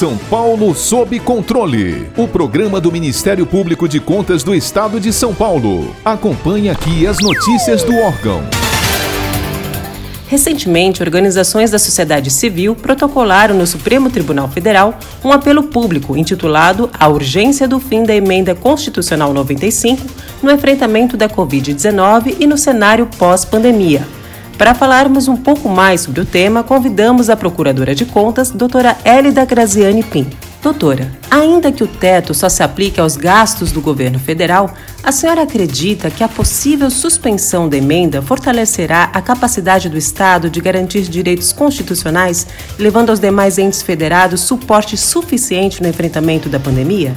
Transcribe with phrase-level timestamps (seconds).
[0.00, 2.08] São Paulo sob controle.
[2.16, 5.94] O programa do Ministério Público de Contas do Estado de São Paulo.
[6.02, 8.40] Acompanhe aqui as notícias do órgão.
[10.26, 17.06] Recentemente, organizações da sociedade civil protocolaram no Supremo Tribunal Federal um apelo público intitulado A
[17.06, 20.02] Urgência do Fim da Emenda Constitucional 95
[20.42, 24.19] no enfrentamento da Covid-19 e no cenário pós-pandemia.
[24.60, 29.42] Para falarmos um pouco mais sobre o tema, convidamos a Procuradora de Contas, doutora Hélida
[29.46, 30.28] Graziani Pim.
[30.62, 34.70] Doutora, ainda que o teto só se aplique aos gastos do governo federal,
[35.02, 40.60] a senhora acredita que a possível suspensão da emenda fortalecerá a capacidade do Estado de
[40.60, 42.46] garantir direitos constitucionais,
[42.78, 47.14] levando aos demais entes federados suporte suficiente no enfrentamento da pandemia?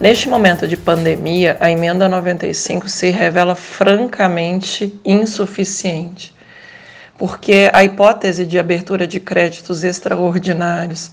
[0.00, 6.37] Neste momento de pandemia, a emenda 95 se revela francamente insuficiente,
[7.18, 11.10] porque a hipótese de abertura de créditos extraordinários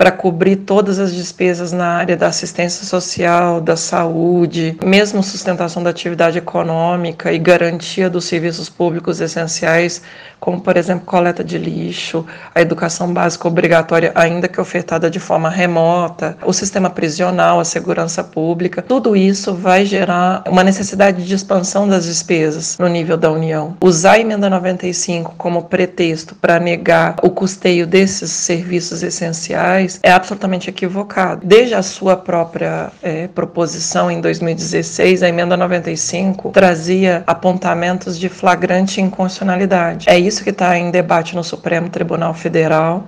[0.00, 5.90] para cobrir todas as despesas na área da assistência social, da saúde, mesmo sustentação da
[5.90, 10.00] atividade econômica e garantia dos serviços públicos essenciais,
[10.40, 15.50] como, por exemplo, coleta de lixo, a educação básica obrigatória, ainda que ofertada de forma
[15.50, 21.86] remota, o sistema prisional, a segurança pública, tudo isso vai gerar uma necessidade de expansão
[21.86, 23.76] das despesas no nível da União.
[23.82, 30.68] Usar a emenda 95 como pretexto para negar o custeio desses serviços essenciais é absolutamente
[30.68, 31.40] equivocado.
[31.44, 39.00] Desde a sua própria é, proposição em 2016, a emenda 95 trazia apontamentos de flagrante
[39.00, 40.08] inconstitucionalidade.
[40.08, 43.04] É isso que está em debate no Supremo Tribunal Federal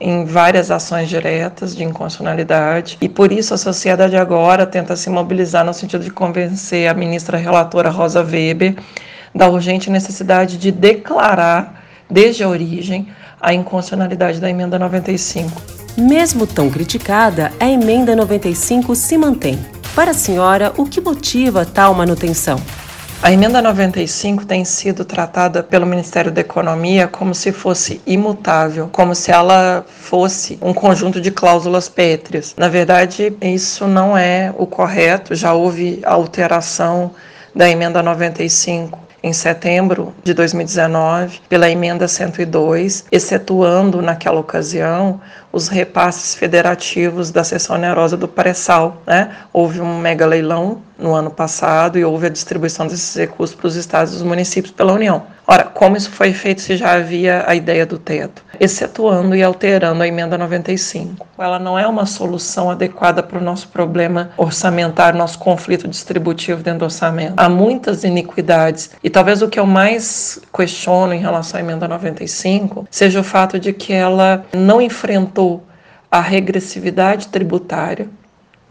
[0.00, 5.64] em várias ações diretas de inconstitucionalidade e por isso a sociedade agora tenta se mobilizar
[5.64, 8.74] no sentido de convencer a ministra relatora Rosa Weber
[9.34, 13.08] da urgente necessidade de declarar desde a origem
[13.40, 15.73] a inconstitucionalidade da emenda 95.
[15.96, 19.64] Mesmo tão criticada, a emenda 95 se mantém.
[19.94, 22.60] Para a senhora, o que motiva tal manutenção?
[23.22, 29.14] A emenda 95 tem sido tratada pelo Ministério da Economia como se fosse imutável, como
[29.14, 32.54] se ela fosse um conjunto de cláusulas pétreas.
[32.56, 37.12] Na verdade, isso não é o correto, já houve alteração
[37.54, 45.18] da emenda 95 em setembro de 2019 pela emenda 102, excetuando naquela ocasião
[45.50, 49.00] os repasses federativos da seção onerosa do pré-sal.
[49.06, 49.34] Né?
[49.50, 53.76] Houve um mega leilão no ano passado e houve a distribuição desses recursos para os
[53.76, 55.22] estados e os municípios pela União.
[55.46, 58.42] Ora, como isso foi feito se já havia a ideia do teto?
[58.58, 61.26] Excetuando e alterando a emenda 95.
[61.38, 66.80] Ela não é uma solução adequada para o nosso problema orçamentário, nosso conflito distributivo dentro
[66.80, 67.34] do orçamento.
[67.36, 72.86] Há muitas iniquidades e talvez o que eu mais questiono em relação à emenda 95
[72.90, 75.62] seja o fato de que ela não enfrentou
[76.10, 78.08] a regressividade tributária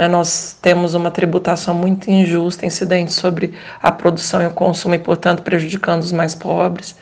[0.00, 0.08] né?
[0.08, 3.52] Nós temos uma tributação muito injusta, incidente sobre
[3.82, 6.96] a produção e o consumo e, portanto, prejudicando os mais pobres.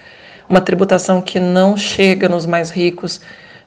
[0.49, 3.21] Uma tributação que não chega nos mais ricos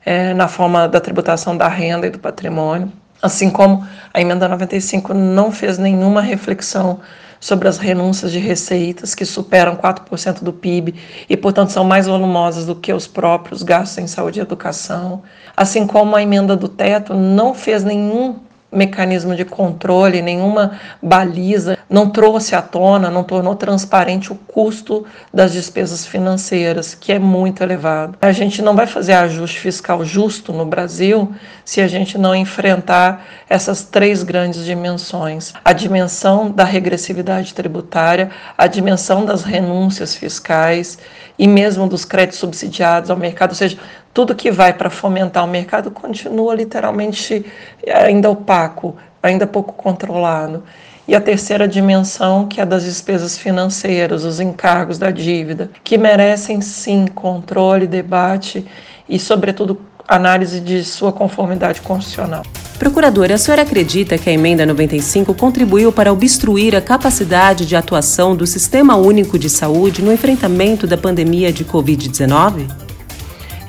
[0.05, 2.91] é, na forma da tributação da renda e do patrimônio.
[3.21, 6.99] Assim como a emenda 95 não fez nenhuma reflexão
[7.39, 10.93] sobre as renúncias de receitas que superam 4% do PIB
[11.29, 15.23] e, portanto, são mais volumosas do que os próprios gastos em saúde e educação.
[15.55, 22.09] Assim como a emenda do teto não fez nenhum mecanismo de controle, nenhuma baliza, não
[22.09, 28.17] trouxe à tona, não tornou transparente o custo das despesas financeiras, que é muito elevado.
[28.21, 31.33] A gente não vai fazer ajuste fiscal justo no Brasil
[31.65, 38.67] se a gente não enfrentar essas três grandes dimensões: a dimensão da regressividade tributária, a
[38.67, 40.97] dimensão das renúncias fiscais
[41.37, 43.77] e mesmo dos créditos subsidiados ao mercado, ou seja,
[44.13, 47.45] tudo que vai para fomentar o mercado continua literalmente
[47.87, 50.63] ainda opaco, ainda pouco controlado.
[51.07, 56.61] E a terceira dimensão, que é das despesas financeiras, os encargos da dívida, que merecem
[56.61, 58.65] sim controle, debate
[59.09, 62.43] e, sobretudo, análise de sua conformidade constitucional.
[62.77, 68.35] Procuradora, a senhora acredita que a emenda 95 contribuiu para obstruir a capacidade de atuação
[68.35, 72.90] do Sistema Único de Saúde no enfrentamento da pandemia de Covid-19?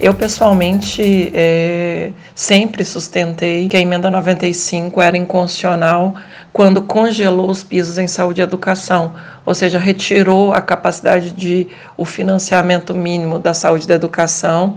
[0.03, 6.17] Eu, pessoalmente, é, sempre sustentei que a emenda 95 era inconstitucional
[6.53, 9.15] quando congelou os pisos em saúde e educação,
[9.47, 14.75] ou seja, retirou a capacidade de o financiamento mínimo da saúde e da educação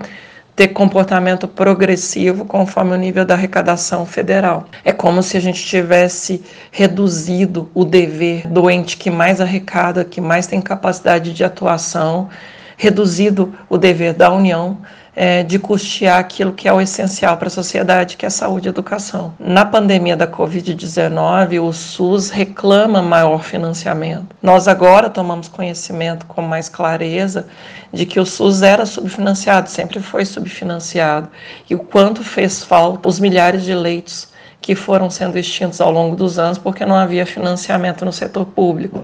[0.56, 4.66] ter comportamento progressivo conforme o nível da arrecadação federal.
[4.84, 10.22] É como se a gente tivesse reduzido o dever do ente que mais arrecada, que
[10.22, 12.30] mais tem capacidade de atuação,
[12.78, 14.78] reduzido o dever da União
[15.16, 18.70] é, de custear aquilo que é o essencial para a sociedade, que é saúde e
[18.70, 19.34] educação.
[19.40, 24.36] Na pandemia da Covid-19, o SUS reclama maior financiamento.
[24.42, 27.48] Nós agora tomamos conhecimento com mais clareza
[27.94, 31.30] de que o SUS era subfinanciado, sempre foi subfinanciado,
[31.70, 34.28] e o quanto fez falta os milhares de leitos
[34.66, 39.04] que foram sendo extintos ao longo dos anos porque não havia financiamento no setor público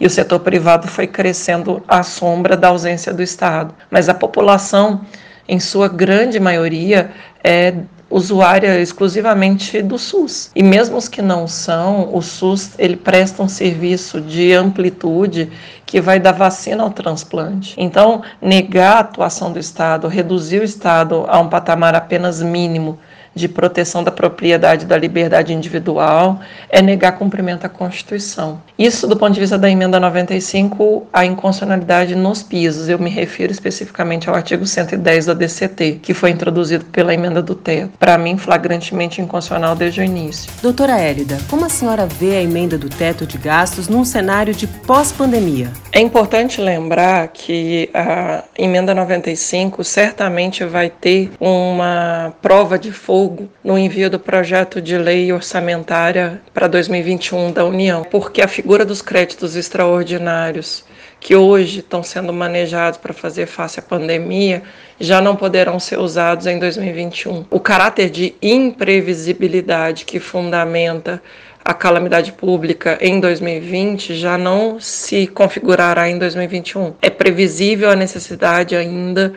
[0.00, 3.74] e o setor privado foi crescendo à sombra da ausência do Estado.
[3.90, 5.02] Mas a população,
[5.48, 7.10] em sua grande maioria,
[7.42, 7.74] é
[8.12, 10.50] usuária exclusivamente do SUS.
[10.54, 15.50] E mesmo os que não são, o SUS ele presta um serviço de amplitude
[15.86, 17.74] que vai da vacina ao transplante.
[17.78, 22.98] Então, negar a atuação do Estado, reduzir o Estado a um patamar apenas mínimo
[23.34, 28.60] de proteção da propriedade da liberdade individual é negar cumprimento à Constituição.
[28.78, 32.88] Isso, do ponto de vista da emenda 95, a inconstitucionalidade nos pisos.
[32.88, 37.54] Eu me refiro especificamente ao artigo 110 da DCT, que foi introduzido pela emenda do
[37.54, 37.92] teto.
[37.98, 40.50] Para mim, flagrantemente inconstitucional desde o início.
[40.60, 44.66] Doutora Hélida, como a senhora vê a emenda do teto de gastos num cenário de
[44.66, 45.70] pós-pandemia?
[45.92, 53.48] É importante lembrar que a emenda 95 certamente vai ter uma prova de fogo fogo
[53.62, 59.00] no envio do projeto de lei orçamentária para 2021 da União, porque a figura dos
[59.00, 60.84] créditos extraordinários
[61.20, 64.64] que hoje estão sendo manejados para fazer face à pandemia
[64.98, 67.44] já não poderão ser usados em 2021.
[67.48, 71.22] O caráter de imprevisibilidade que fundamenta
[71.64, 76.94] a calamidade pública em 2020 já não se configurará em 2021.
[77.00, 79.32] É previsível a necessidade ainda